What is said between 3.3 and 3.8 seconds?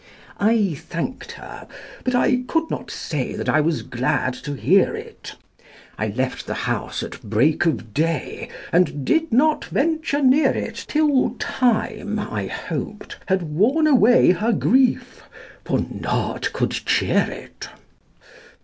That I